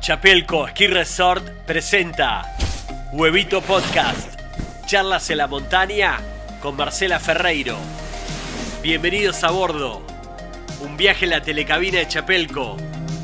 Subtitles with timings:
[0.00, 2.56] Chapelco Ski Resort presenta
[3.12, 4.40] Huevito Podcast,
[4.86, 6.18] charlas en la montaña
[6.62, 7.76] con Marcela Ferreiro.
[8.82, 10.00] Bienvenidos a bordo,
[10.80, 12.78] un viaje en la telecabina de Chapelco,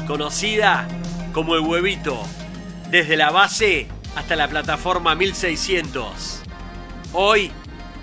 [0.07, 0.87] conocida
[1.33, 2.23] como el Huevito,
[2.91, 6.43] desde la base hasta la plataforma 1600.
[7.15, 7.52] Hoy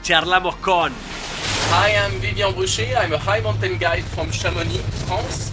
[0.02, 2.98] charlamos con Hi, I'm Vivian Boucher.
[2.98, 5.52] I'm a high mountain guide from Chamonix, France,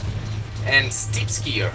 [0.67, 1.71] and steep skier.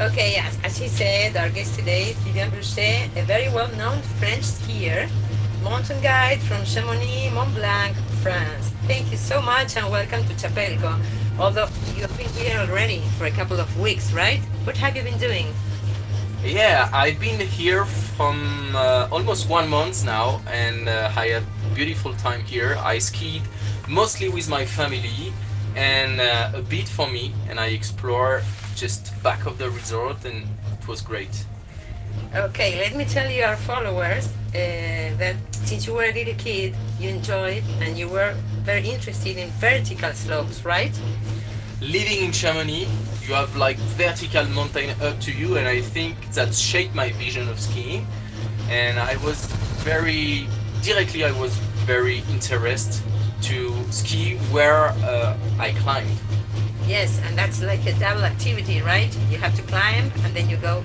[0.00, 4.44] Okay, as, as she said, our guest today is Vivian Bruchez, a very well-known French
[4.44, 5.06] skier,
[5.62, 8.72] mountain guide from Chamonix, Mont Blanc, France.
[8.86, 10.98] Thank you so much and welcome to Chapelco.
[11.38, 14.40] Although you've been here already for a couple of weeks, right?
[14.64, 15.52] What have you been doing?
[16.42, 21.74] Yeah, I've been here from uh, almost one month now, and uh, I had a
[21.74, 22.78] beautiful time here.
[22.80, 23.42] I skied
[23.86, 25.34] mostly with my family
[25.76, 28.42] and uh, a bit for me, and I explore
[28.76, 30.46] just back of the resort, and
[30.80, 31.44] it was great.
[32.34, 36.74] Okay, let me tell you, our followers, uh, that since you were a little kid,
[37.00, 40.92] you enjoyed and you were very interested in vertical slopes, right?
[41.80, 42.86] Living in Chamonix,
[43.26, 47.48] you have like vertical mountain up to you, and I think that shaped my vision
[47.48, 48.06] of skiing.
[48.70, 49.46] And I was
[49.82, 50.46] very
[50.82, 51.54] directly, I was
[51.86, 53.09] very interested
[53.42, 56.18] to ski where uh, I climbed.
[56.86, 59.14] Yes, and that's like a double activity, right?
[59.30, 60.82] You have to climb and then you go.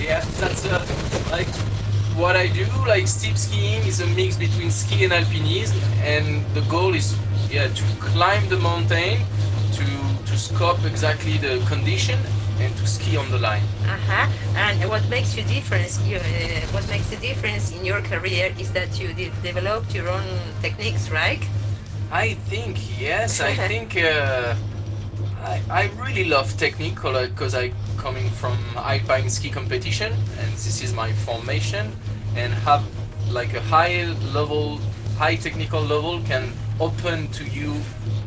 [0.00, 0.84] Yeah, that's uh,
[1.30, 1.48] like
[2.14, 2.66] what I do.
[2.86, 7.16] Like steep skiing is a mix between ski and alpinism, and the goal is
[7.50, 9.24] yeah to climb the mountain,
[9.72, 9.84] to
[10.26, 12.18] to scope exactly the condition,
[12.60, 13.62] and to ski on the line.
[13.86, 14.28] Uh-huh.
[14.56, 16.00] And what makes you difference?
[16.06, 16.20] You, uh,
[16.72, 20.26] what makes the difference in your career is that you de- developed your own
[20.60, 21.42] techniques, right?
[22.10, 23.40] I think yes.
[23.40, 24.54] I think uh,
[25.42, 30.94] I, I really love technique because I coming from alpine ski competition and this is
[30.94, 31.92] my formation
[32.36, 32.84] and have
[33.30, 34.78] like a high level,
[35.16, 37.74] high technical level can open to you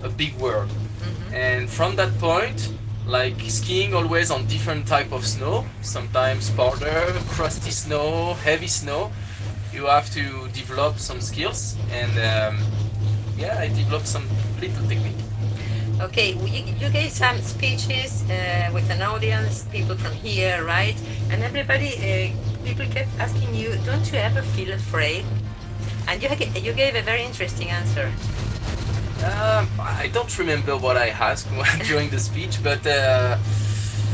[0.04, 0.70] a big world.
[1.34, 2.74] And from that point,
[3.06, 9.12] like skiing always on different type of snow, sometimes powder, crusty snow, heavy snow,
[9.74, 12.60] you have to develop some skills and um,
[13.38, 14.28] yeah, I developed some
[14.60, 15.16] little technique.
[16.02, 20.96] Okay, you, gave some speeches uh, with an audience, people from here, right?
[21.30, 25.26] And everybody, uh, people kept asking you, don't you ever feel afraid?
[26.08, 26.30] And you,
[26.60, 28.12] you gave a very interesting answer.
[29.24, 31.48] Um, I don't remember what I asked
[31.86, 33.38] during the speech, but uh,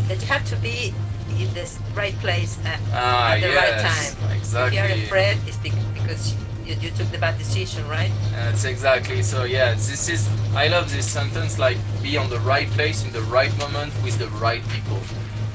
[0.08, 0.94] That you have to be
[1.40, 4.36] in the right place uh, ah, at the right time.
[4.36, 4.78] exactly.
[4.78, 6.36] If you're afraid, it's because
[6.66, 8.12] you, you took the bad decision, right?
[8.34, 9.46] That's exactly so.
[9.46, 10.28] Yeah, this is.
[10.54, 11.58] I love this sentence.
[11.58, 15.00] Like, be on the right place in the right moment with the right people.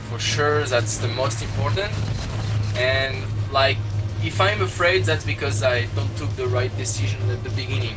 [0.08, 1.92] For sure, that's the most important.
[2.76, 3.76] And like,
[4.24, 7.96] if I'm afraid, that's because I don't took the right decision at the beginning.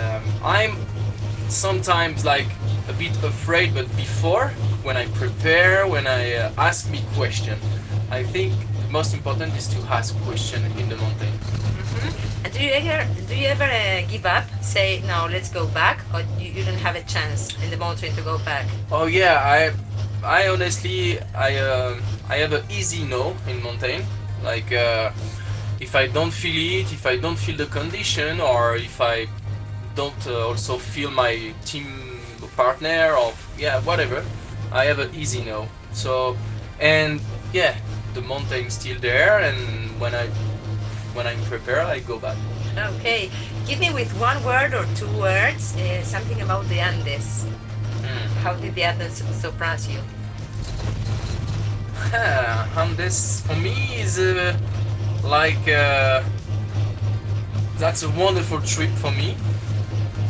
[0.00, 0.72] Um, I'm
[1.48, 2.48] sometimes like
[2.88, 4.48] a bit afraid, but before,
[4.82, 7.58] when I prepare, when I uh, ask me question,
[8.10, 8.52] I think
[8.86, 11.34] the most important is to ask question in the mountain.
[11.76, 14.44] hmm And do you ever do you ever uh, give up?
[14.62, 18.12] Say no, let's go back, or you, you don't have a chance in the mountain
[18.14, 18.66] to go back?
[18.90, 19.58] Oh yeah, I,
[20.24, 24.02] I honestly, I, um I have an easy no in mountain.
[24.42, 25.10] Like, uh,
[25.80, 29.26] if I don't feel it, if I don't feel the condition, or if I
[30.00, 31.86] don't uh, also feel my team
[32.56, 34.24] partner, or yeah, whatever,
[34.72, 35.68] I have an easy no.
[35.92, 36.36] So,
[36.80, 37.20] and
[37.52, 37.74] yeah,
[38.14, 39.58] the mountain's still there, and
[40.00, 40.26] when I,
[41.12, 42.36] when I'm prepared, I go back.
[42.94, 43.28] Okay,
[43.66, 47.44] give me with one word or two words uh, something about the Andes.
[48.00, 48.26] Mm.
[48.42, 50.00] How did the Andes surprise you?
[52.12, 54.56] Yeah, and this for me is uh,
[55.22, 56.22] like uh,
[57.76, 59.36] that's a wonderful trip for me.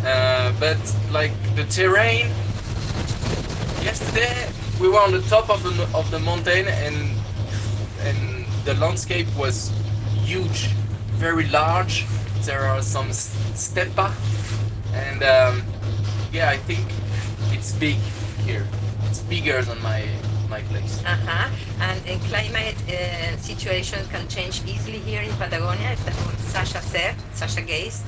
[0.05, 0.78] Uh, but
[1.11, 2.27] like the terrain,
[3.83, 4.48] yesterday
[4.80, 6.97] we were on the top of the of the mountain and
[8.01, 9.71] and the landscape was
[10.25, 10.69] huge,
[11.21, 12.07] very large.
[12.42, 14.10] There are some stepa,
[14.95, 15.63] and um,
[16.33, 16.86] yeah, I think
[17.53, 17.97] it's big
[18.47, 18.66] here.
[19.09, 20.09] It's bigger than my
[20.48, 21.03] my place.
[21.04, 21.48] Uh-huh.
[21.80, 25.97] And uh, climate uh, situation can change easily here in Patagonia.
[25.97, 27.15] What Sasha said?
[27.34, 28.03] Sasha Gaze,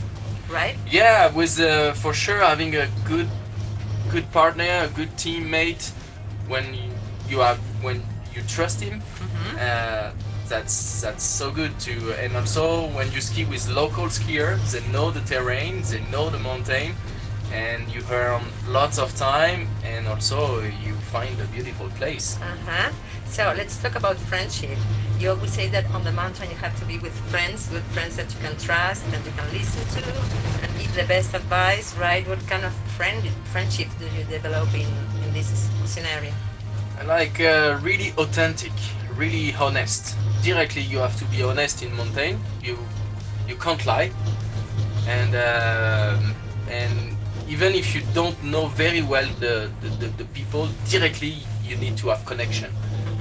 [0.52, 0.76] right?
[0.90, 3.28] Yeah, with uh, for sure having a good
[4.10, 5.92] good partner, a good teammate
[6.46, 6.90] when you,
[7.28, 8.02] you have when
[8.34, 9.00] you trust him.
[9.00, 9.56] Mm-hmm.
[9.58, 10.10] Uh,
[10.48, 12.14] that's that's so good too.
[12.20, 16.38] And also when you ski with local skiers, they know the terrain, they know the
[16.38, 16.94] mountain,
[17.52, 22.40] and you earn lots of time, and also you find a beautiful place.
[22.40, 22.90] Uh-huh.
[23.26, 24.78] So let's talk about friendship.
[25.20, 28.16] You always say that on the mountain you have to be with friends, good friends
[28.16, 30.04] that you can trust, that you can listen to,
[30.62, 32.26] and give the best advice, right?
[32.26, 33.22] What kind of friend
[33.52, 34.88] friendship do you develop in,
[35.24, 36.32] in this scenario?
[37.04, 38.72] Like uh, really authentic,
[39.16, 40.16] really honest.
[40.42, 42.40] Directly, you have to be honest in mountain.
[42.62, 42.78] You
[43.48, 44.10] you can't lie,
[45.06, 46.34] and um
[46.68, 47.21] and
[47.52, 51.96] even if you don't know very well the, the, the, the people directly, you need
[51.98, 52.70] to have connection,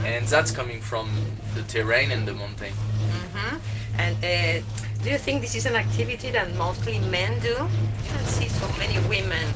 [0.05, 1.07] and that's coming from
[1.55, 2.73] the terrain and the mountain.
[3.11, 3.57] hmm
[3.99, 4.61] And uh,
[5.03, 7.55] do you think this is an activity that mostly men do?
[8.03, 9.47] You don't see so many women,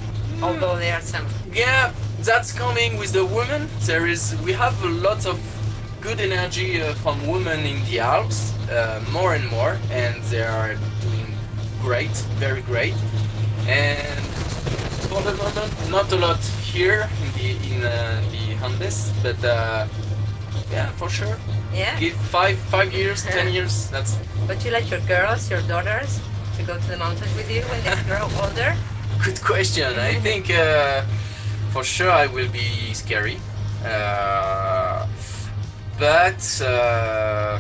[0.42, 1.25] although there are some.
[1.54, 3.69] Yeah, that's coming with the women.
[3.86, 5.39] There is we have a lot of
[6.01, 8.39] good energy uh, from women in the Alps,
[8.69, 11.28] uh, more and more, and they are doing
[11.80, 12.98] great, very great.
[13.66, 14.35] And
[15.22, 16.40] the moment, not a lot
[16.74, 19.88] here in the in uh, the Andes, but uh,
[20.72, 21.38] yeah, for sure.
[21.74, 22.00] Yeah.
[22.00, 23.90] Give five five years, ten years.
[23.90, 24.18] That's
[24.48, 26.20] But you like your girls, your daughters,
[26.58, 28.76] to go to the mountains with you when they grow older?
[29.24, 29.98] Good question.
[30.00, 31.02] I think uh,
[31.72, 33.38] for sure I will be scary,
[33.84, 35.08] uh,
[35.98, 37.60] but uh,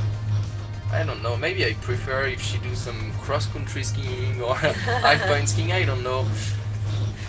[0.91, 1.35] I don't know.
[1.37, 4.57] Maybe I prefer if she do some cross country skiing or
[5.03, 5.71] alpine skiing.
[5.71, 6.25] I don't know.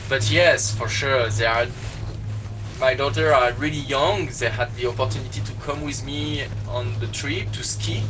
[0.08, 1.66] But yes, for sure they are.
[2.78, 4.26] My daughter are really young.
[4.38, 8.02] They had the opportunity to come with me on the trip to ski.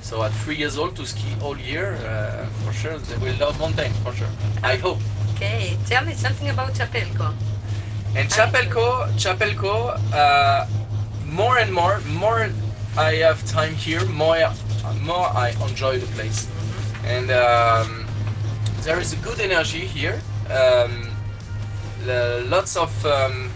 [0.00, 3.58] So at three years old to ski all year, uh, for sure they will love
[3.58, 3.92] mountain.
[4.04, 4.28] For sure,
[4.62, 4.98] I hope.
[5.34, 7.34] Okay, tell me something about Chapelco.
[8.14, 10.66] And Chapelco, Chapelco, uh,
[11.26, 12.48] more and more, more
[12.96, 14.52] I have time here, more,
[15.02, 16.48] more I enjoy the place.
[17.04, 18.06] And um,
[18.82, 20.20] there is a good energy here.
[20.50, 21.11] Um,
[22.48, 23.50] lots of um,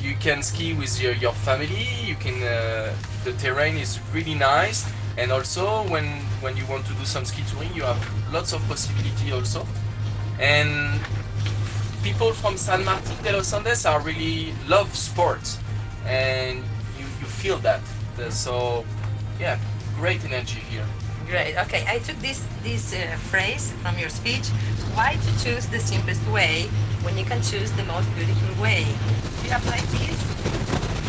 [0.00, 1.86] you can ski with your, your family.
[2.04, 2.42] You can.
[2.42, 2.92] Uh,
[3.24, 4.84] the terrain is really nice,
[5.16, 6.04] and also when
[6.40, 9.66] when you want to do some ski touring, you have lots of possibility also.
[10.38, 11.00] And
[12.02, 15.58] people from San Martin de los Andes are really love sports,
[16.06, 16.58] and
[16.98, 17.80] you, you feel that.
[18.30, 18.84] So,
[19.40, 19.58] yeah,
[19.98, 20.86] great energy here.
[21.28, 21.56] Great.
[21.64, 24.48] Okay, I took this this uh, phrase from your speech.
[24.94, 26.66] Why to choose the simplest way
[27.06, 28.84] when you can choose the most beautiful way?
[29.40, 30.18] Do you apply this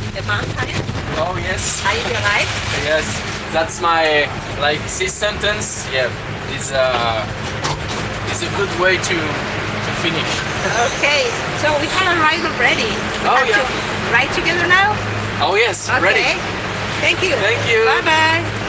[0.06, 0.78] in the mountain?
[1.20, 2.24] Oh yes, Are you your
[2.88, 3.06] yes,
[3.52, 4.30] that's my
[4.62, 5.86] like this sentence.
[5.92, 6.08] Yeah,
[6.56, 7.26] is uh
[8.32, 10.32] is a good way to to finish.
[10.94, 11.28] Okay,
[11.60, 12.88] so we have a ride already.
[12.88, 13.60] We Oh, yeah.
[13.60, 13.66] to
[14.14, 14.96] ride together now.
[15.42, 16.00] Oh yes, Okay.
[16.00, 16.32] ready.
[17.02, 17.36] Thank you.
[17.36, 17.84] Thank you.
[17.84, 18.63] Bye bye.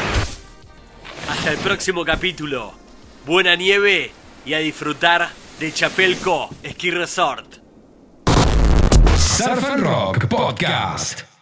[1.29, 2.75] Hasta el próximo capítulo.
[3.27, 4.13] Buena nieve
[4.45, 7.57] y a disfrutar de Chapelco Ski Resort.
[9.17, 11.34] Surf and Rock Podcast.